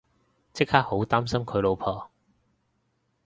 [0.51, 2.09] 即刻好擔心佢老婆